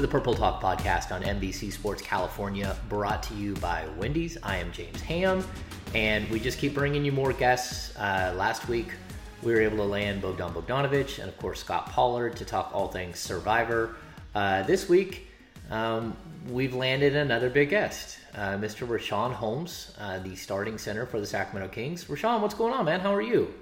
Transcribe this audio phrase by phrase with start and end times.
[0.00, 4.38] To the Purple Talk podcast on NBC Sports California, brought to you by Wendy's.
[4.42, 5.44] I am James Ham,
[5.94, 7.94] and we just keep bringing you more guests.
[7.98, 8.94] Uh, last week,
[9.42, 12.88] we were able to land Bogdan Bogdanovich and, of course, Scott Pollard to talk all
[12.88, 13.96] things Survivor.
[14.34, 15.26] Uh, this week,
[15.70, 16.16] um,
[16.48, 18.88] we've landed another big guest, uh, Mr.
[18.88, 22.06] Richaun Holmes, uh, the starting center for the Sacramento Kings.
[22.06, 23.00] Richaun, what's going on, man?
[23.00, 23.52] How are you?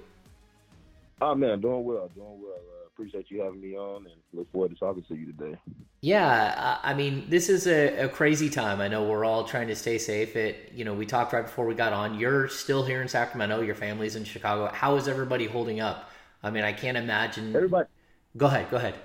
[1.19, 2.78] Oh man, doing well, doing well.
[2.99, 5.57] Appreciate you having me on, and look forward to talking to you today.
[6.01, 8.81] Yeah, I I mean, this is a, a crazy time.
[8.81, 10.35] I know we're all trying to stay safe.
[10.35, 12.19] It, you know, we talked right before we got on.
[12.19, 13.61] You're still here in Sacramento.
[13.61, 14.67] Your family's in Chicago.
[14.67, 16.09] How is everybody holding up?
[16.43, 17.55] I mean, I can't imagine.
[17.55, 17.87] Everybody,
[18.35, 18.69] Go ahead.
[18.69, 18.95] Go ahead.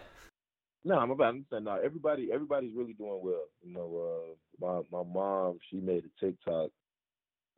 [0.84, 1.76] no, I'm about to say no.
[1.76, 3.44] Everybody, everybody's really doing well.
[3.62, 6.70] You know, uh, my my mom, she made a TikTok,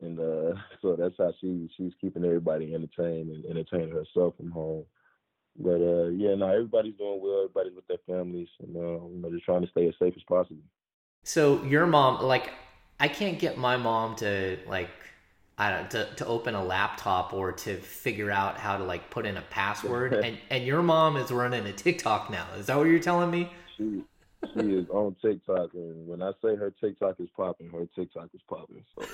[0.03, 4.85] and uh, so that's how she she's keeping everybody entertained and entertaining herself from home.
[5.59, 7.45] But uh, yeah, no, everybody's doing well.
[7.45, 10.23] Everybody's with their families, and uh, you know, just trying to stay as safe as
[10.29, 10.63] possible.
[11.25, 12.53] So your mom, like,
[13.01, 14.91] I can't get my mom to like,
[15.59, 19.25] I don't to, to open a laptop or to figure out how to like put
[19.25, 20.13] in a password.
[20.25, 22.47] and and your mom is running a TikTok now.
[22.59, 23.51] Is that what you're telling me?
[23.77, 24.03] She
[24.53, 28.43] she is on TikTok, and when I say her TikTok is popping, her TikTok is
[28.49, 28.85] popping.
[28.95, 29.07] So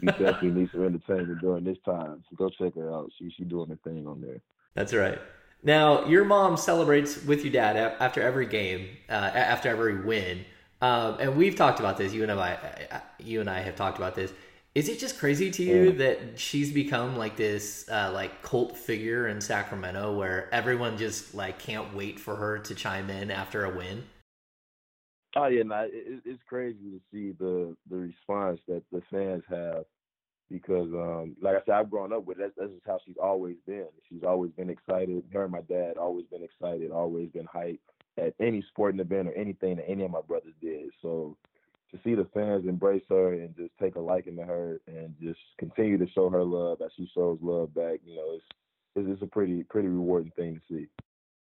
[0.00, 2.24] she definitely needs some entertainment during this time.
[2.30, 3.10] So go check her out.
[3.18, 4.40] She she doing her thing on there.
[4.74, 5.20] That's right.
[5.62, 10.44] Now, your mom celebrates with your dad after every game, uh, after every win,
[10.80, 12.12] um, and we've talked about this.
[12.12, 14.32] You and I, you and I have talked about this.
[14.74, 19.26] Is it just crazy to you that she's become like this, uh, like cult figure
[19.26, 23.76] in Sacramento, where everyone just like can't wait for her to chime in after a
[23.76, 24.04] win?
[25.36, 29.84] Oh yeah, no, it- it's crazy to see the the response that the fans have
[30.50, 32.40] because, um, like I said, I've grown up with it.
[32.40, 33.86] That's, that's just how she's always been.
[34.08, 35.22] She's always been excited.
[35.32, 37.78] Her and my dad always been excited, always been hyped
[38.16, 40.90] at any sporting event or anything that any of my brothers did.
[41.02, 41.36] So
[41.90, 45.40] to see the fans embrace her and just take a liking to her and just
[45.58, 48.44] continue to show her love as she shows love back, you know, it's
[48.96, 50.86] it's, it's a pretty pretty rewarding thing to see.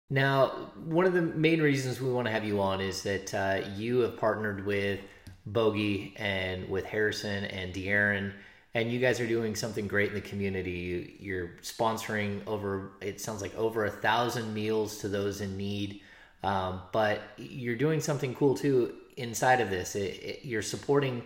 [0.09, 3.62] Now, one of the main reasons we want to have you on is that uh,
[3.75, 5.01] you have partnered with
[5.45, 8.34] Bogey and with Harrison and De'Aaron,
[8.73, 10.72] and you guys are doing something great in the community.
[10.72, 16.01] You, you're sponsoring over, it sounds like over a thousand meals to those in need,
[16.44, 19.95] um, but you're doing something cool too inside of this.
[19.95, 21.23] It, it, you're supporting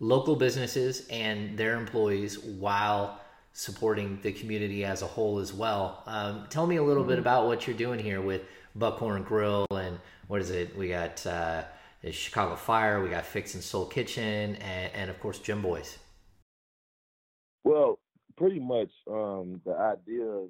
[0.00, 3.20] local businesses and their employees while
[3.52, 6.02] supporting the community as a whole as well.
[6.06, 8.42] Um, tell me a little bit about what you're doing here with
[8.74, 10.76] Buckhorn Grill and what is it?
[10.76, 11.62] We got uh,
[12.02, 15.98] the Chicago Fire, we got Fixins Soul Kitchen, and, and of course Jimboy's.
[17.64, 17.98] Well,
[18.36, 20.46] pretty much um, the idea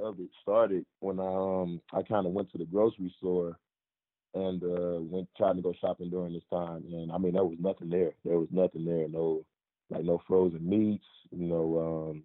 [0.00, 3.56] of it started when I um I kind of went to the grocery store
[4.34, 7.56] and uh went trying to go shopping during this time and I mean there was
[7.60, 8.12] nothing there.
[8.24, 9.08] There was nothing there.
[9.08, 9.44] No
[9.88, 12.24] like no frozen meats, you know, um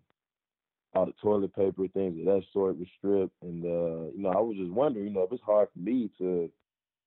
[0.94, 4.42] all the toilet paper, things of that sort was stripped and uh, you know, I
[4.42, 6.52] was just wondering, you know, if it's hard for me to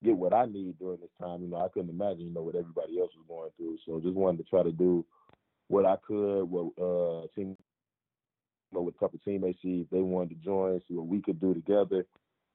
[0.02, 2.54] get what I need during this time, you know, I couldn't imagine, you know, what
[2.54, 3.78] everybody else was going through.
[3.86, 5.04] So just wanted to try to do
[5.74, 7.56] what I could, what uh you
[8.72, 11.52] know, a couple teammates, see if they wanted to join, see what we could do
[11.52, 12.06] together,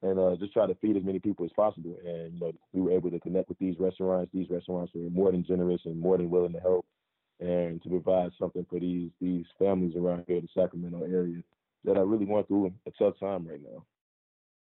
[0.01, 1.97] and uh, just try to feed as many people as possible.
[2.05, 4.31] And you know, we were able to connect with these restaurants.
[4.33, 6.85] These restaurants were more than generous and more than willing to help
[7.41, 11.41] and to provide something for these these families around here in the Sacramento area
[11.83, 13.83] that are really going through a tough time right now.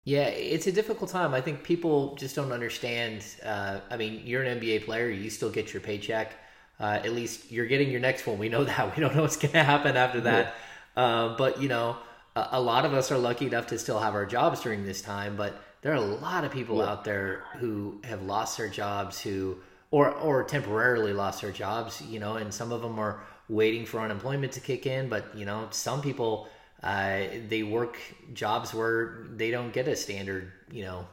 [0.03, 1.33] Yeah, it's a difficult time.
[1.33, 3.25] I think people just don't understand.
[3.43, 6.44] Uh, I mean, you're an NBA player, you still get your paycheck.
[6.79, 8.37] Uh, at least you're getting your next one.
[8.37, 8.95] We know that.
[8.95, 10.55] We don't know what's going to happen after that.
[10.95, 11.03] Yeah.
[11.03, 11.97] Uh, but, you know,
[12.35, 15.01] a, a, lot of us are lucky enough to still have our jobs during this
[15.01, 15.35] time.
[15.35, 16.91] But there are a lot of people yeah.
[16.91, 19.57] out there who have lost their jobs, who,
[19.91, 23.99] or, or temporarily lost their jobs, you know, and some of them are waiting for
[23.99, 25.09] unemployment to kick in.
[25.09, 26.49] But, you know, some people
[26.85, 27.97] uh, they work
[28.33, 31.07] jobs where they don't get a standard, you know,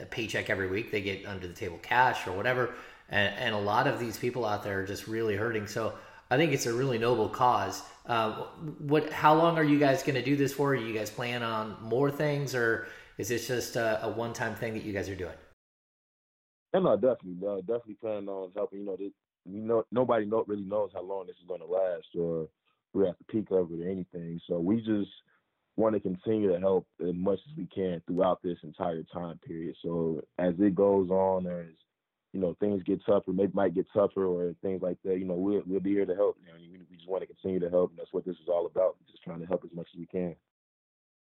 [0.00, 0.90] a paycheck every week.
[0.90, 2.74] They get under the table cash or whatever.
[3.12, 5.66] And, and, a lot of these people out there are just really hurting.
[5.66, 5.92] So
[6.30, 7.82] I think it's a really noble cause.
[8.06, 8.44] Uh,
[8.78, 9.12] what?
[9.12, 10.74] How long are you guys going to do this for?
[10.74, 12.88] Do you guys plan on more things, or
[13.18, 15.36] is this just a, a one-time thing that you guys are doing?
[16.72, 18.80] And no, definitely, uh, definitely planning on helping.
[18.80, 19.12] You know, this,
[19.44, 22.48] you know, nobody know, really knows how long this is going to last, or
[22.94, 24.40] we're at the peak of it or anything.
[24.48, 25.10] So we just
[25.76, 29.76] want to continue to help as much as we can throughout this entire time period.
[29.82, 31.76] So as it goes on, or as
[32.32, 35.34] you know things get tougher, maybe might get tougher, or things like that, you know,
[35.34, 36.38] we'll we'll be here to help.
[36.44, 36.58] You know,
[36.90, 38.96] we just want to continue to help, and that's what this is all about.
[39.10, 40.34] Just trying to help as much as we can.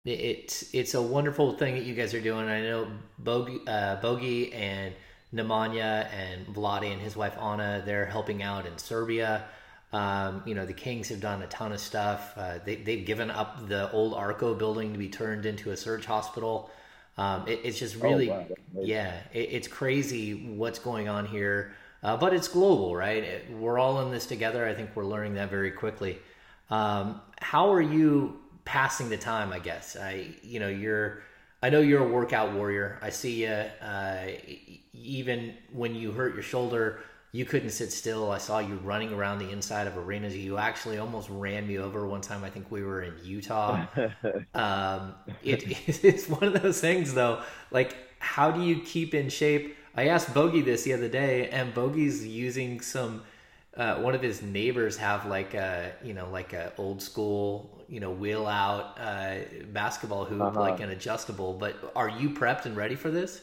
[0.05, 2.47] It's it's a wonderful thing that you guys are doing.
[2.47, 2.88] I know
[3.19, 4.94] Bogey, uh, Bogey and
[5.33, 9.45] Nemanja and Vlade and his wife Anna, they're helping out in Serbia.
[9.91, 12.33] Um, you know, the Kings have done a ton of stuff.
[12.35, 16.05] Uh, they, they've given up the old Arco building to be turned into a surge
[16.05, 16.69] hospital.
[17.17, 18.83] Um, it, it's just oh, really, oh, wow.
[18.83, 21.73] yeah, it, it's crazy what's going on here.
[22.03, 23.23] Uh, but it's global, right?
[23.23, 24.67] It, we're all in this together.
[24.67, 26.19] I think we're learning that very quickly.
[26.69, 29.51] Um, how are you passing the time?
[29.51, 31.23] I guess I, you know, you're.
[31.63, 32.99] I know you're a workout warrior.
[33.01, 33.65] I see you.
[33.81, 34.27] Uh,
[34.93, 36.99] even when you hurt your shoulder,
[37.31, 38.31] you couldn't sit still.
[38.31, 40.35] I saw you running around the inside of arenas.
[40.35, 42.44] You actually almost ran me over one time.
[42.44, 43.85] I think we were in Utah.
[44.53, 45.13] um,
[45.44, 45.63] it,
[46.03, 47.41] it's one of those things, though.
[47.69, 49.75] Like, how do you keep in shape?
[49.95, 53.24] I asked Bogey this the other day, and Bogey's using some.
[53.75, 58.00] Uh, one of his neighbors have like a you know like a old school you
[58.00, 59.35] know wheel out uh,
[59.71, 60.59] basketball hoop uh-huh.
[60.59, 61.53] like an adjustable.
[61.53, 63.41] But are you prepped and ready for this?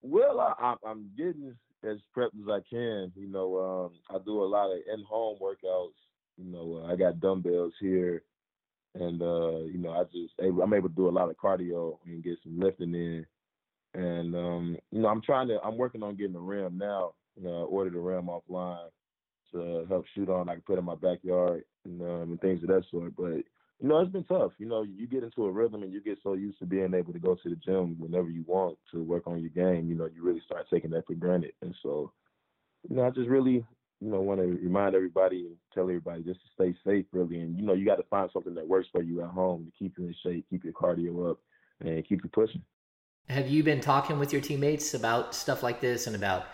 [0.00, 3.12] Well, I, I'm getting as prepped as I can.
[3.16, 5.94] You know, um, I do a lot of in-home workouts.
[6.38, 8.22] You know, uh, I got dumbbells here,
[8.94, 12.24] and uh, you know, I just I'm able to do a lot of cardio and
[12.24, 13.26] get some lifting in.
[13.94, 17.14] And um, you know, I'm trying to I'm working on getting a rim now.
[17.36, 18.88] You know, I ordered a rim offline
[19.52, 20.48] to help shoot on.
[20.48, 23.14] I can put in my backyard and, um, and things of that sort.
[23.16, 23.42] But
[23.82, 24.52] you know, it's been tough.
[24.58, 27.12] You know, you get into a rhythm and you get so used to being able
[27.12, 29.88] to go to the gym whenever you want to work on your game.
[29.88, 31.54] You know, you really start taking that for granted.
[31.62, 32.12] And so,
[32.88, 33.66] you know, I just really,
[34.00, 37.40] you know, want to remind everybody and tell everybody just to stay safe, really.
[37.40, 39.72] And you know, you got to find something that works for you at home to
[39.76, 41.40] keep you in shape, keep your cardio up,
[41.80, 42.62] and keep you pushing.
[43.28, 46.46] Have you been talking with your teammates about stuff like this and about,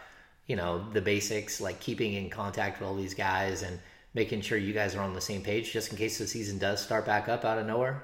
[0.46, 3.78] you know, the basics, like keeping in contact with all these guys and
[4.18, 6.82] making sure you guys are on the same page just in case the season does
[6.82, 8.02] start back up out of nowhere?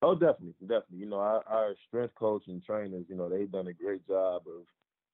[0.00, 1.00] Oh, definitely, definitely.
[1.00, 4.44] You know, our, our strength coach and trainers, you know, they've done a great job
[4.46, 4.64] of,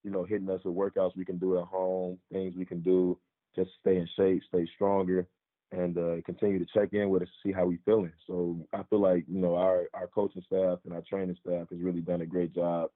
[0.05, 3.19] you know, hitting us with workouts we can do at home, things we can do
[3.57, 5.27] just to stay in shape, stay stronger,
[5.73, 8.13] and uh, continue to check in with us to see how we're feeling.
[8.29, 11.81] So I feel like you know our our coaching staff and our training staff has
[11.81, 12.91] really done a great job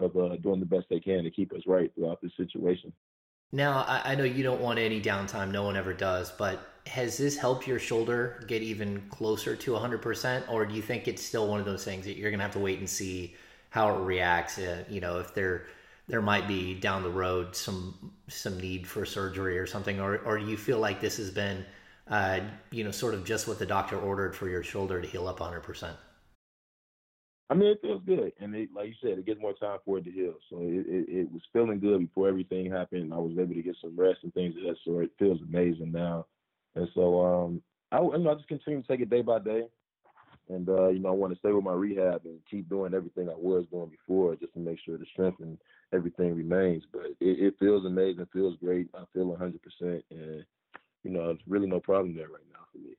[0.00, 2.94] of uh, doing the best they can to keep us right throughout this situation.
[3.52, 5.50] Now, I, I know you don't want any downtime.
[5.50, 6.30] No one ever does.
[6.30, 10.48] But has this helped your shoulder get even closer to 100%?
[10.48, 12.52] Or do you think it's still one of those things that you're going to have
[12.54, 13.34] to wait and see
[13.70, 14.58] how it reacts?
[14.58, 15.66] Uh, you know, if there
[16.08, 20.38] there might be down the road some some need for surgery or something, or or
[20.38, 21.64] do you feel like this has been,
[22.08, 22.40] uh,
[22.70, 25.40] you know, sort of just what the doctor ordered for your shoulder to heal up
[25.40, 25.96] 100 percent?
[27.50, 29.98] I mean, it feels good, and it, like you said, it gets more time for
[29.98, 30.34] it to heal.
[30.48, 33.12] So it, it, it, was feeling good before everything happened.
[33.12, 35.06] I was able to get some rest and things of that sort.
[35.06, 36.26] It feels amazing now,
[36.76, 39.64] and so um, I, you know, I just continue to take it day by day,
[40.48, 43.28] and uh, you know, I want to stay with my rehab and keep doing everything
[43.28, 45.58] I was doing before, just to make sure the strength and
[45.92, 46.84] everything remains.
[46.92, 48.22] But it, it feels amazing.
[48.22, 48.90] It feels great.
[48.94, 50.44] I feel 100%, and
[51.02, 52.94] you know, it's really no problem there right now for me.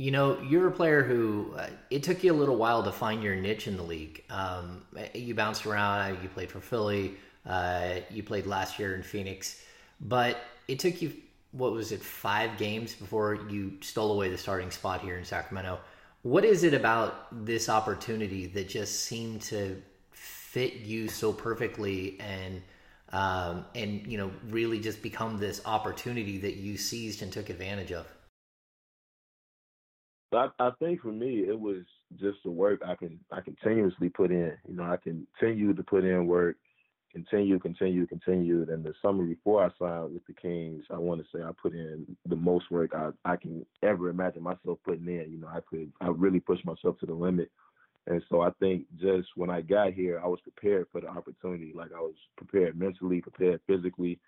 [0.00, 3.22] You know, you're a player who uh, it took you a little while to find
[3.22, 4.24] your niche in the league.
[4.30, 4.80] Um,
[5.12, 6.22] you bounced around.
[6.22, 7.16] You played for Philly.
[7.44, 9.62] Uh, you played last year in Phoenix,
[10.00, 10.38] but
[10.68, 11.12] it took you
[11.52, 15.78] what was it, five games before you stole away the starting spot here in Sacramento.
[16.22, 22.62] What is it about this opportunity that just seemed to fit you so perfectly and
[23.12, 27.92] um, and you know really just become this opportunity that you seized and took advantage
[27.92, 28.06] of?
[30.32, 31.82] I, I think for me it was
[32.18, 34.52] just the work I can I continuously put in.
[34.68, 36.56] You know, I continue to put in work,
[37.12, 38.66] continue, continue, continue.
[38.70, 41.72] And the summer before I signed with the Kings, I want to say I put
[41.72, 45.30] in the most work I, I can ever imagine myself putting in.
[45.30, 47.50] You know, I could I really pushed myself to the limit.
[48.06, 51.72] And so I think just when I got here, I was prepared for the opportunity.
[51.74, 54.18] Like I was prepared mentally, prepared physically,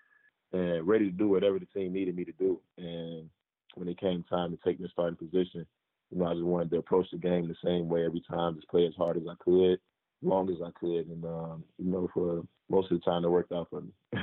[0.51, 2.59] and ready to do whatever the team needed me to do.
[2.77, 3.29] And
[3.75, 5.65] when it came time to take the starting position,
[6.11, 8.69] you know, I just wanted to approach the game the same way every time, just
[8.69, 9.79] play as hard as I could,
[10.21, 13.51] long as I could, and um, you know, for most of the time, it worked
[13.51, 13.91] out for me.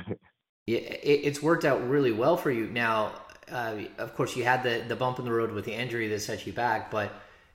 [0.67, 2.67] yeah, it's worked out really well for you.
[2.67, 3.13] Now,
[3.51, 6.19] uh, of course, you had the the bump in the road with the injury that
[6.19, 7.13] set you back, but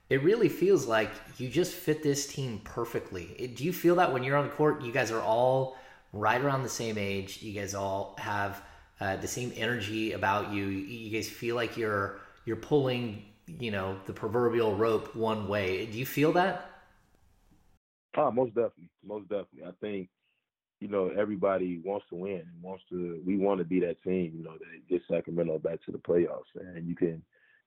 [0.09, 3.53] it really feels like you just fit this team perfectly.
[3.55, 5.77] Do you feel that when you're on the court, you guys are all
[6.13, 7.41] right around the same age?
[7.41, 8.61] You guys all have
[9.01, 10.65] uh, the same energy about you.
[10.65, 15.85] You guys feel like you're you're pulling you know the proverbial rope one way.
[15.85, 16.69] Do you feel that?
[18.15, 19.63] Oh, most definitely, most definitely.
[19.65, 20.09] I think
[20.79, 23.21] you know everybody wants to win, and wants to.
[23.25, 26.53] We want to be that team, you know, that gets Sacramento back to the playoffs,
[26.55, 27.21] and you can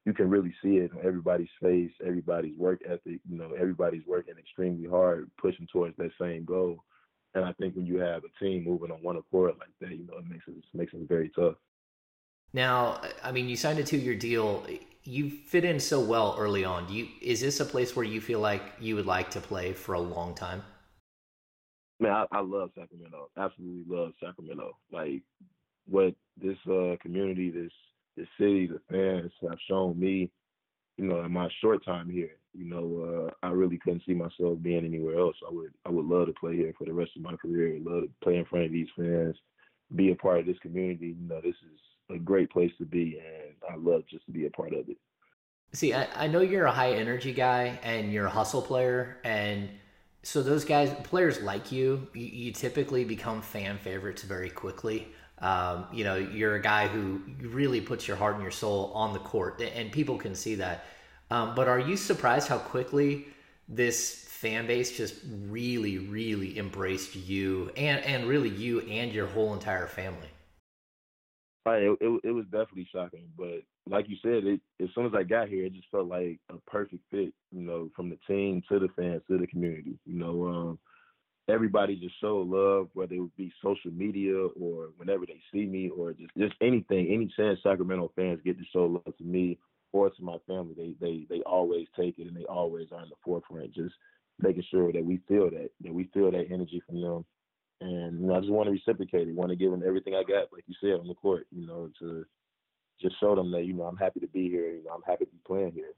[0.06, 3.20] you can really see it on everybody's face, everybody's work ethic.
[3.28, 6.84] You know, everybody's working extremely hard, pushing towards that same goal.
[7.34, 10.06] And I think when you have a team moving on one accord like that, you
[10.06, 11.54] know, it makes it makes it very tough.
[12.52, 14.66] Now, I mean, you signed a two-year deal
[15.10, 16.86] you fit in so well early on.
[16.86, 19.72] Do you is this a place where you feel like you would like to play
[19.72, 20.62] for a long time?
[21.98, 23.28] Man, I, I love Sacramento.
[23.36, 24.76] Absolutely love Sacramento.
[24.92, 25.22] Like
[25.86, 27.72] what this uh, community, this
[28.16, 30.30] this city, the fans have shown me,
[30.96, 32.36] you know, in my short time here.
[32.52, 35.36] You know, uh, I really couldn't see myself being anywhere else.
[35.46, 37.80] I would I would love to play here for the rest of my career.
[37.82, 39.36] Love to play in front of these fans,
[39.96, 41.16] be a part of this community.
[41.20, 44.46] You know, this is a great place to be, and I love just to be
[44.46, 44.96] a part of it.
[45.72, 49.68] See, I, I know you're a high energy guy and you're a hustle player, and
[50.22, 55.08] so those guys, players like you, you, you typically become fan favorites very quickly.
[55.38, 59.12] Um, you know, you're a guy who really puts your heart and your soul on
[59.12, 60.84] the court, and people can see that.
[61.30, 63.26] Um, but are you surprised how quickly
[63.68, 65.14] this fan base just
[65.46, 70.28] really, really embraced you and, and really you and your whole entire family?
[71.66, 75.22] It, it, it was definitely shocking, but like you said, it as soon as I
[75.22, 77.32] got here, it just felt like a perfect fit.
[77.52, 79.98] You know, from the team to the fans to the community.
[80.06, 80.78] You know, um,
[81.48, 85.90] everybody just showed love, whether it would be social media or whenever they see me
[85.90, 87.08] or just just anything.
[87.10, 89.58] Any chance Sacramento fans get to show love to me
[89.92, 93.08] or to my family, they they they always take it and they always are in
[93.08, 93.94] the forefront, just
[94.38, 97.24] making sure that we feel that that we feel that energy from them
[97.80, 99.34] and you know, I just want to reciprocate it.
[99.34, 101.46] Want to give them everything I got, like you said, on the court.
[101.50, 102.24] You know, to
[103.00, 104.70] just show them that you know I'm happy to be here.
[104.70, 105.92] You know, I'm happy to be playing here.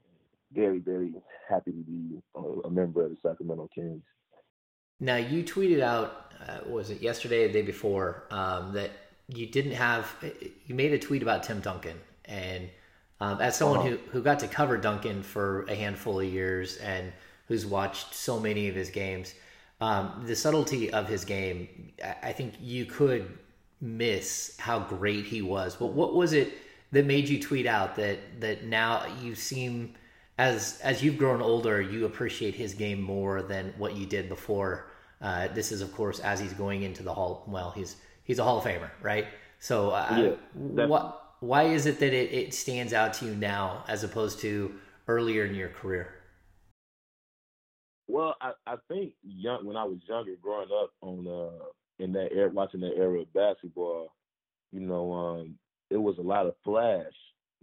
[0.53, 1.13] Very, very
[1.49, 2.21] happy to be
[2.65, 4.03] a member of the Sacramento Kings.
[4.99, 8.91] Now, you tweeted out, uh, was it yesterday or the day before, um, that
[9.27, 10.07] you didn't have.
[10.65, 12.69] You made a tweet about Tim Duncan, and
[13.19, 13.89] um, as someone uh-huh.
[13.89, 17.11] who who got to cover Duncan for a handful of years and
[17.47, 19.33] who's watched so many of his games
[19.83, 21.91] um, the subtlety of his game,
[22.23, 23.37] I think you could
[23.81, 25.75] miss how great he was.
[25.75, 26.53] But what was it
[26.93, 29.95] that made you tweet out that that now you seem
[30.37, 34.87] as as you've grown older, you appreciate his game more than what you did before?
[35.21, 37.43] Uh, this is, of course, as he's going into the hall.
[37.45, 39.27] Well, he's he's a Hall of Famer, right?
[39.59, 41.19] So, uh, yeah, what?
[41.41, 44.75] Why is it that it, it stands out to you now as opposed to
[45.09, 46.22] earlier in your career?
[48.07, 51.65] Well, I, I think young when I was younger, growing up on uh
[51.99, 54.13] in that era, watching that era of basketball,
[54.71, 55.55] you know, um,
[55.89, 57.13] it was a lot of flash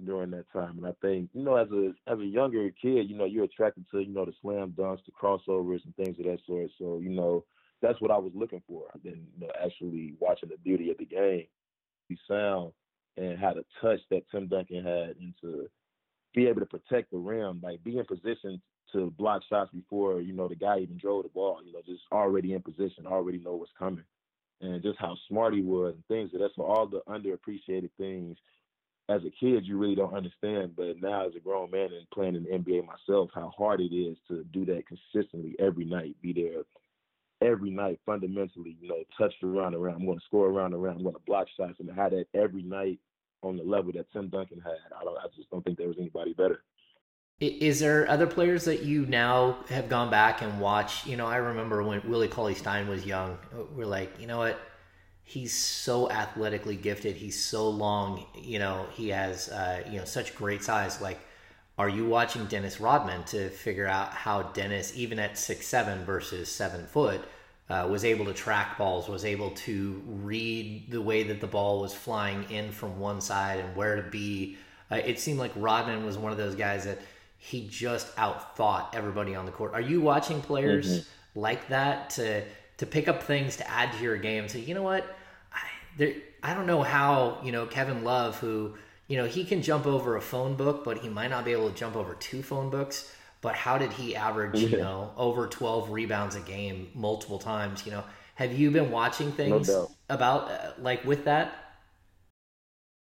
[0.04, 3.16] during that time, and I think you know, as a as a younger kid, you
[3.16, 6.38] know, you're attracted to you know the slam dunks, the crossovers, and things of that
[6.46, 6.70] sort.
[6.78, 7.44] So you know,
[7.82, 8.86] that's what I was looking for.
[9.04, 11.46] Then you know, actually watching the beauty of the game,
[12.08, 12.72] the sound,
[13.16, 15.68] and how the touch that Tim Duncan had, and to
[16.34, 20.32] be able to protect the rim, like be in position to block shots before you
[20.32, 21.60] know the guy even drove the ball.
[21.64, 24.04] You know, just already in position, already know what's coming,
[24.60, 26.30] and just how smart he was and things.
[26.32, 28.36] That's all the underappreciated things.
[29.08, 32.36] As a kid, you really don't understand, but now as a grown man and playing
[32.36, 36.32] in the NBA myself, how hard it is to do that consistently every night, be
[36.32, 36.62] there
[37.42, 39.96] every night fundamentally, you know, touch the around around.
[39.96, 40.96] I'm going to score around around.
[40.96, 42.98] I'm going to block shots and how that every night
[43.42, 44.92] on the level that Tim Duncan had.
[44.98, 45.16] I don't.
[45.16, 46.62] I just don't think there was anybody better.
[47.40, 51.06] Is there other players that you now have gone back and watched?
[51.06, 53.38] You know, I remember when Willie Cauley Stein was young.
[53.74, 54.60] We're like, you know what?
[55.24, 57.16] He's so athletically gifted.
[57.16, 58.26] He's so long.
[58.34, 61.00] You know, he has uh, you know such great size.
[61.00, 61.18] Like,
[61.78, 66.50] are you watching Dennis Rodman to figure out how Dennis, even at six seven versus
[66.50, 67.22] seven foot,
[67.70, 71.80] uh, was able to track balls, was able to read the way that the ball
[71.80, 74.58] was flying in from one side and where to be?
[74.90, 76.98] Uh, it seemed like Rodman was one of those guys that
[77.42, 79.72] he just outthought everybody on the court.
[79.72, 81.40] Are you watching players mm-hmm.
[81.40, 82.44] like that to
[82.76, 84.46] to pick up things to add to your game?
[84.46, 85.16] So you know what,
[85.50, 85.58] I,
[85.96, 88.74] there, I don't know how you know Kevin Love, who
[89.08, 91.70] you know he can jump over a phone book, but he might not be able
[91.70, 93.10] to jump over two phone books.
[93.40, 94.68] But how did he average yeah.
[94.68, 97.86] you know over twelve rebounds a game multiple times?
[97.86, 98.04] You know,
[98.34, 101.69] have you been watching things no about uh, like with that?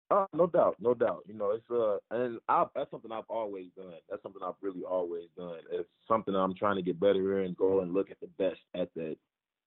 [0.09, 1.23] Uh, no doubt, no doubt.
[1.27, 3.91] You know, it's uh, and I, that's something I've always done.
[4.09, 5.57] That's something I've really always done.
[5.71, 7.53] It's something I'm trying to get better in.
[7.53, 9.17] Go and look at the best at that,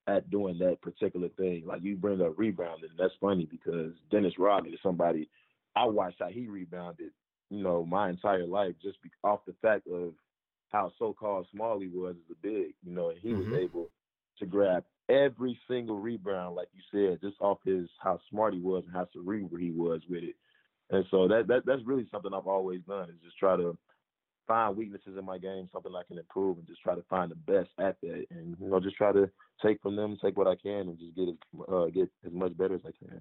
[0.07, 1.65] at doing that particular thing.
[1.67, 5.29] Like you bring up rebounding, and that's funny because Dennis Rodman is somebody
[5.77, 7.11] I watched how he rebounded.
[7.51, 10.15] You know, my entire life just be, off the fact of
[10.71, 12.75] how so-called small he was as a big.
[12.83, 13.51] You know, and he mm-hmm.
[13.51, 13.91] was able
[14.39, 18.85] to grab every single rebound, like you said, just off his how smart he was
[18.87, 20.37] and how cerebral he was with it.
[20.91, 23.77] And so that, that that's really something I've always done is just try to
[24.47, 27.37] find weaknesses in my game, something I can improve, and just try to find the
[27.37, 29.31] best at that, and you know, just try to
[29.65, 31.35] take from them, take what I can, and just get as
[31.73, 33.21] uh, get as much better as I can.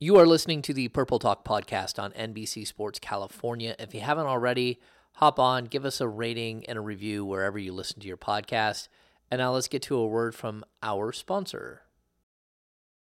[0.00, 3.76] You are listening to the Purple Talk podcast on NBC Sports California.
[3.78, 4.80] If you haven't already,
[5.14, 8.88] hop on, give us a rating and a review wherever you listen to your podcast.
[9.32, 11.84] And now let's get to a word from our sponsor.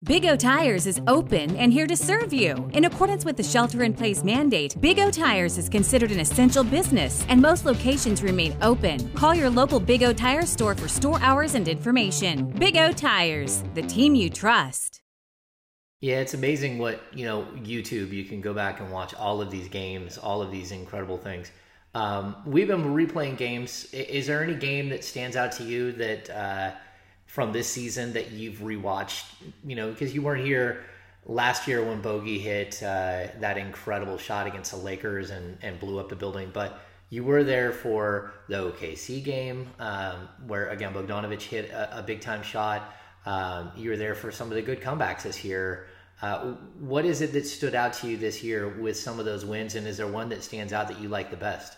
[0.02, 2.70] Big O Tires is open and here to serve you.
[2.72, 6.64] In accordance with the shelter in place mandate, Big O Tires is considered an essential
[6.64, 9.12] business and most locations remain open.
[9.12, 12.46] Call your local Big O Tire store for store hours and information.
[12.52, 15.02] Big O Tires, the team you trust.
[16.00, 19.52] Yeah, it's amazing what, you know, YouTube, you can go back and watch all of
[19.52, 21.52] these games, all of these incredible things.
[21.94, 23.94] Um, we've been replaying games.
[23.94, 26.72] Is there any game that stands out to you that uh,
[27.26, 29.26] from this season that you've rewatched?
[29.66, 30.84] You know, because you weren't here
[31.26, 36.00] last year when Bogey hit uh, that incredible shot against the Lakers and, and blew
[36.00, 41.42] up the building, but you were there for the OKC game um, where again Bogdanovich
[41.42, 42.96] hit a, a big time shot.
[43.26, 45.88] Um, you were there for some of the good comebacks this year.
[46.22, 49.44] Uh, what is it that stood out to you this year with some of those
[49.44, 51.76] wins, and is there one that stands out that you like the best?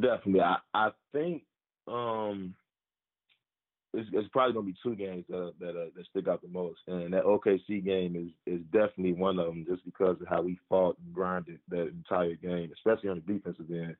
[0.00, 1.42] Definitely, I I think
[1.86, 2.54] um,
[3.94, 6.80] it's, it's probably gonna be two games that that, uh, that stick out the most,
[6.86, 10.58] and that OKC game is is definitely one of them, just because of how we
[10.68, 13.96] fought and grinded that entire game, especially on the defensive end,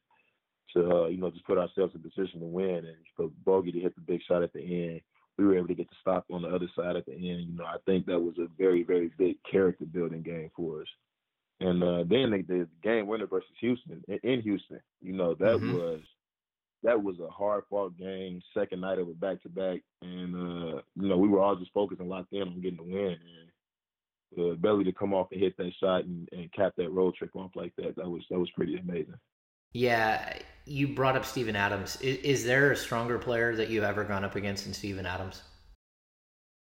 [0.75, 3.81] to uh, you know just put ourselves in position to win, and for Bogey to
[3.81, 5.01] hit the big shot at the end,
[5.39, 7.49] we were able to get the stop on the other side at the end.
[7.49, 10.89] You know, I think that was a very very big character building game for us.
[11.61, 15.75] And uh, then the, the game winner versus Houston in Houston, you know, that mm-hmm.
[15.75, 16.01] was
[16.85, 20.81] that was a hard fought game, second night of a back to back, and uh,
[20.95, 23.13] you know we were all just focused and locked in on getting the win.
[23.13, 23.49] And
[24.37, 27.35] the ability to come off and hit that shot and, and cap that road trip
[27.35, 29.19] off like that, that was that was pretty amazing.
[29.73, 32.01] Yeah, you brought up Steven Adams.
[32.01, 35.43] Is, is there a stronger player that you've ever gone up against in Steven Adams?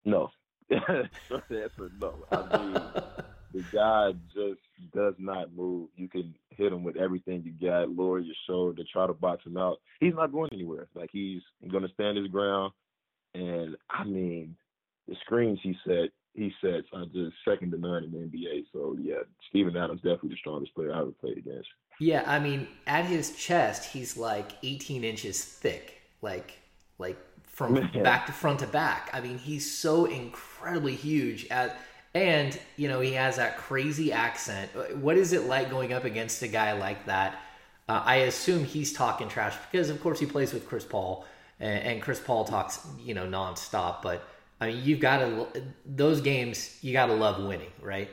[0.06, 0.30] No.
[0.72, 2.16] Short answer, no.
[2.32, 3.04] I mean,
[3.54, 4.62] the guy just
[4.94, 5.90] does not move.
[5.96, 9.58] You can hit him with everything you got, lower your shoulder, try to box him
[9.58, 9.78] out.
[10.00, 10.88] He's not going anywhere.
[10.96, 12.74] Like he's going to stand his ground.
[13.36, 14.56] And I mean,
[15.08, 18.66] the screens he set, he sets are just second to none in the NBA.
[18.74, 21.70] So yeah, Steven Adams definitely the strongest player I ever played against.
[22.00, 26.60] Yeah, I mean, at his chest, he's like 18 inches thick, like
[26.98, 29.10] like from back to front to back.
[29.14, 31.48] I mean, he's so incredibly huge.
[31.50, 31.78] At
[32.14, 34.72] and, you know, he has that crazy accent.
[34.98, 37.40] What is it like going up against a guy like that?
[37.90, 41.26] Uh, I assume he's talking trash because, of course, he plays with Chris Paul,
[41.60, 44.02] and, and Chris Paul talks, you know, nonstop.
[44.02, 44.24] But
[44.62, 45.48] I mean, you've got to
[45.86, 46.78] those games.
[46.82, 48.10] You got to love winning, right?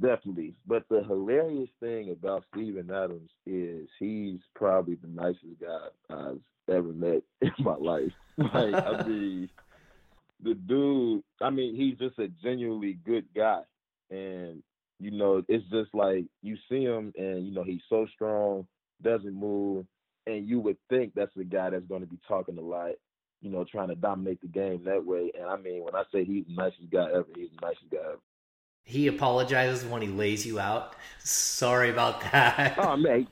[0.00, 0.54] Definitely.
[0.66, 6.92] But the hilarious thing about Steven Adams is he's probably the nicest guy I've ever
[6.92, 8.12] met in my life.
[8.36, 9.48] Like, I mean
[10.42, 13.60] the dude, I mean, he's just a genuinely good guy.
[14.10, 14.62] And,
[15.00, 18.66] you know, it's just like you see him and, you know, he's so strong,
[19.02, 19.86] doesn't move.
[20.26, 22.92] And you would think that's the guy that's going to be talking a lot,
[23.40, 25.32] you know, trying to dominate the game that way.
[25.38, 27.98] And I mean, when I say he's the nicest guy ever, he's the nicest guy
[27.98, 28.20] ever.
[28.84, 30.96] He apologizes when he lays you out.
[31.20, 32.76] Sorry about that.
[32.78, 33.26] Oh man,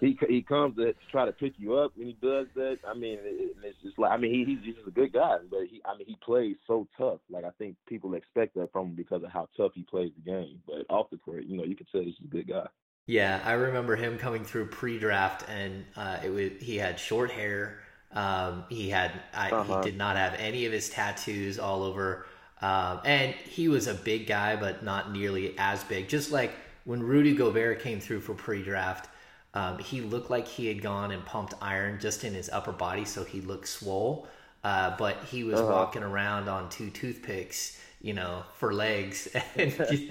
[0.00, 2.78] he he comes to try to pick you up, and he does that.
[2.86, 5.60] I mean, it, it's just like I mean, he, he's just a good guy, but
[5.70, 7.20] he I mean he plays so tough.
[7.30, 10.30] Like I think people expect that from him because of how tough he plays the
[10.30, 10.60] game.
[10.66, 12.66] But off the court, you know, you can tell he's a good guy.
[13.06, 17.80] Yeah, I remember him coming through pre-draft, and uh, it was he had short hair.
[18.12, 19.82] Um, he had I, uh-huh.
[19.82, 22.26] he did not have any of his tattoos all over,
[22.60, 26.08] um, and he was a big guy, but not nearly as big.
[26.08, 26.52] Just like
[26.84, 29.09] when Rudy Gobert came through for pre-draft,
[29.54, 33.04] um, he looked like he had gone and pumped iron just in his upper body,
[33.04, 34.26] so he looked swole.
[34.62, 35.70] Uh, but he was uh-huh.
[35.70, 40.02] walking around on two toothpicks, you know, for legs, and just,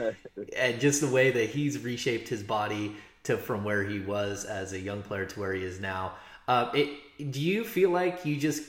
[0.58, 4.74] and just the way that he's reshaped his body to from where he was as
[4.74, 6.14] a young player to where he is now.
[6.48, 8.64] Uh, it, do you feel like you just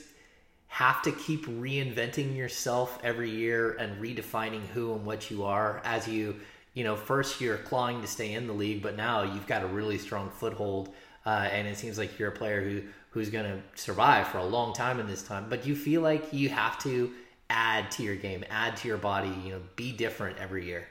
[0.67, 6.07] have to keep reinventing yourself every year and redefining who and what you are as
[6.07, 6.35] you
[6.73, 9.67] you know, first you're clawing to stay in the league, but now you've got a
[9.67, 10.93] really strong foothold,
[11.25, 12.81] uh, and it seems like you're a player who
[13.11, 15.47] who's going to survive for a long time in this time.
[15.49, 17.11] But you feel like you have to
[17.49, 20.87] add to your game, add to your body, you know, be different every year.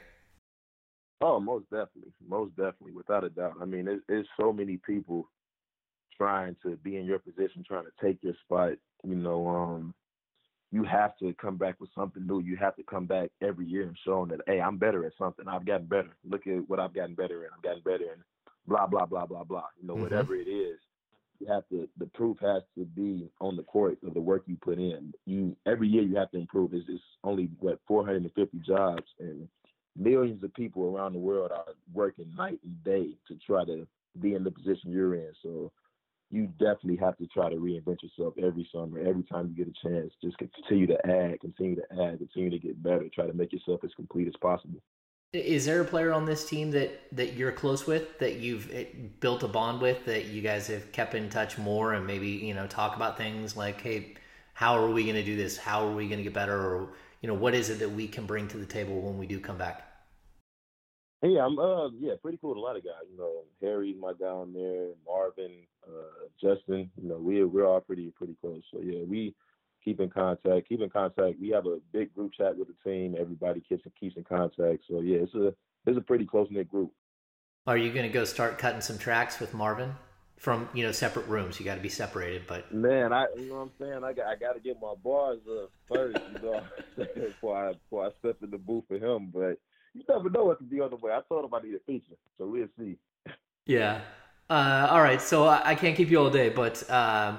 [1.19, 3.55] Oh, most definitely, most definitely, without a doubt.
[3.61, 5.29] I mean, there's, so many people
[6.15, 8.73] trying to be in your position, trying to take your spot.
[9.03, 9.93] You know, um,
[10.71, 12.39] you have to come back with something new.
[12.39, 15.11] You have to come back every year and show them that, hey, I'm better at
[15.17, 15.47] something.
[15.47, 16.15] I've gotten better.
[16.27, 17.51] Look at what I've gotten better at.
[17.55, 18.21] I've gotten better and
[18.67, 19.65] blah, blah, blah, blah, blah.
[19.79, 20.03] You know, mm-hmm.
[20.03, 20.79] whatever it is,
[21.39, 24.55] you have to, the proof has to be on the court of the work you
[24.61, 25.13] put in.
[25.25, 26.73] You Every year you have to improve.
[26.73, 29.49] It's, it's only, what, 450 jobs and
[29.97, 33.85] millions of people around the world are working night and day to try to
[34.21, 35.31] be in the position you're in.
[35.43, 35.71] So
[36.31, 39.87] you definitely have to try to reinvent yourself every summer, every time you get a
[39.87, 40.13] chance.
[40.23, 43.07] Just continue to add, continue to add, continue to get better.
[43.13, 44.81] Try to make yourself as complete as possible.
[45.33, 48.85] Is there a player on this team that that you're close with, that you've eh,
[49.19, 52.53] built a bond with, that you guys have kept in touch more, and maybe you
[52.53, 54.15] know talk about things like, hey,
[54.53, 55.57] how are we going to do this?
[55.57, 56.57] How are we going to get better?
[56.57, 59.25] Or you know, what is it that we can bring to the table when we
[59.25, 59.90] do come back?
[61.23, 63.05] Yeah, I'm uh yeah, pretty cool with a lot of guys.
[63.11, 65.51] You know, Harry's my guy on there, Marvin,
[65.87, 66.89] uh, Justin.
[66.99, 68.63] You know, we we're all pretty pretty close.
[68.71, 69.35] So yeah, we
[69.83, 70.67] keep in contact.
[70.67, 71.39] Keep in contact.
[71.39, 73.15] We have a big group chat with the team.
[73.19, 74.83] Everybody keeps keeps in contact.
[74.89, 75.53] So yeah, it's a
[75.85, 76.91] it's a pretty close knit group.
[77.67, 79.93] Are you going to go start cutting some tracks with Marvin
[80.37, 81.59] from you know separate rooms?
[81.59, 84.03] You got to be separated, but man, I you know what I'm saying.
[84.03, 86.63] I got I got to get my bars up first, you know,
[87.13, 89.29] before I before I step in the booth for him.
[89.31, 89.59] But
[89.93, 91.11] you never know what could be on the way.
[91.11, 92.97] I told him I need a feature, so we'll see.
[93.65, 94.01] Yeah.
[94.49, 95.21] Uh, all right.
[95.21, 97.37] So I, I, can't keep you all day, but um,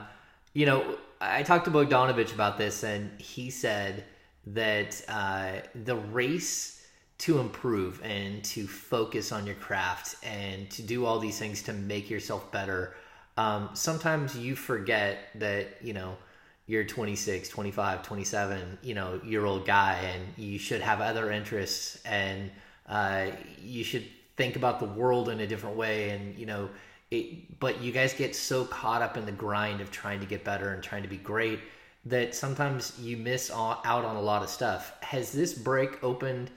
[0.55, 4.05] you know, I talked to Bogdanovich about this, and he said
[4.47, 6.87] that uh, the race
[7.19, 11.73] to improve and to focus on your craft and to do all these things to
[11.73, 12.95] make yourself better.
[13.37, 16.17] Um, sometimes you forget that you know
[16.67, 22.01] you're 26 25 27 you know year old guy and you should have other interests
[22.05, 22.51] and
[22.89, 23.27] uh,
[23.61, 24.05] you should
[24.37, 26.69] think about the world in a different way and you know
[27.11, 30.45] it, but you guys get so caught up in the grind of trying to get
[30.45, 31.61] better and trying to be great
[32.05, 34.95] that sometimes you miss out on a lot of stuff.
[35.03, 36.51] Has this break opened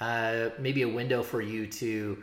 [0.00, 2.18] uh, maybe a window for you to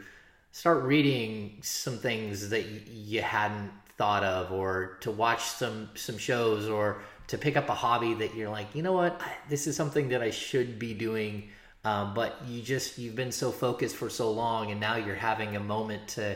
[0.52, 6.70] start reading some things that you hadn't thought of or to watch some some shows
[6.70, 10.10] or to pick up a hobby that you're like, you know what, this is something
[10.10, 11.50] that I should be doing,
[11.84, 15.56] um, but you just you've been so focused for so long, and now you're having
[15.56, 16.36] a moment to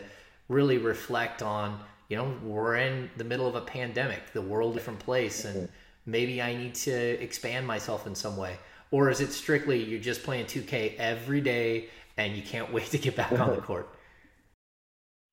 [0.49, 1.79] really reflect on.
[2.09, 5.69] You know, we're in the middle of a pandemic, the world different place, and
[6.05, 8.57] maybe I need to expand myself in some way.
[8.91, 12.97] Or is it strictly you're just playing 2K every day and you can't wait to
[12.97, 13.89] get back on the court?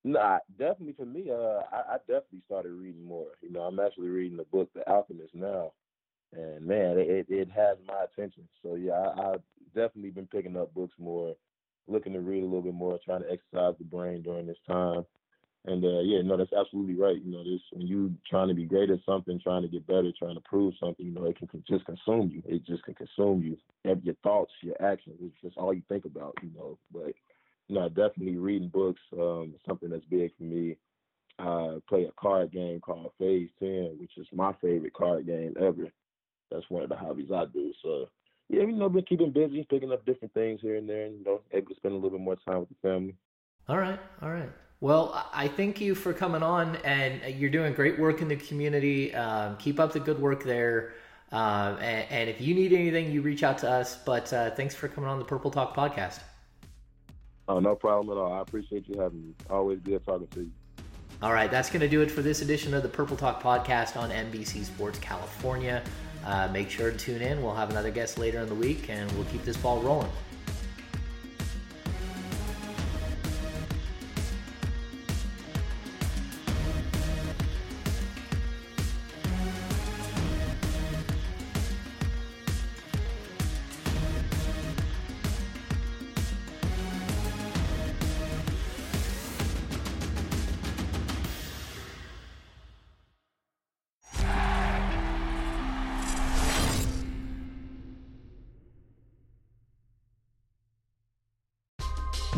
[0.03, 3.27] Nah, definitely for me, uh, I, I definitely started reading more.
[3.41, 5.73] You know, I'm actually reading the book The Alchemist now,
[6.31, 8.47] and man, it it has my attention.
[8.63, 9.41] So yeah, I, I've
[9.75, 11.35] definitely been picking up books more,
[11.87, 15.05] looking to read a little bit more, trying to exercise the brain during this time.
[15.65, 17.21] And uh, yeah, no, that's absolutely right.
[17.21, 20.11] You know, this when you trying to be great at something, trying to get better,
[20.17, 22.41] trying to prove something, you know, it can just consume you.
[22.45, 23.57] It just can consume you.
[23.83, 25.17] Your thoughts, your actions.
[25.21, 26.35] It's just all you think about.
[26.41, 27.11] You know, but
[27.69, 30.75] no, definitely reading books, um, something that's big for me.
[31.37, 35.87] I play a card game called Phase 10, which is my favorite card game ever.
[36.51, 37.71] That's one of the hobbies I do.
[37.81, 38.09] So,
[38.49, 41.23] yeah, you know, been keeping busy, picking up different things here and there, and, you
[41.23, 43.15] know, able to spend a little bit more time with the family.
[43.69, 44.49] All right, all right.
[44.81, 49.13] Well, I thank you for coming on, and you're doing great work in the community.
[49.13, 50.93] Um, keep up the good work there.
[51.31, 53.97] Um, and, and, if you need anything, you reach out to us.
[54.03, 56.21] But uh, thanks for coming on the Purple Talk podcast.
[57.49, 58.31] Oh, no problem at all.
[58.31, 59.33] I appreciate you having me.
[59.49, 60.51] Always good talking to you.
[61.23, 63.97] All right, that's going to do it for this edition of the Purple Talk podcast
[63.97, 65.83] on NBC Sports California.
[66.23, 67.41] Uh, make sure to tune in.
[67.41, 70.11] We'll have another guest later in the week, and we'll keep this ball rolling.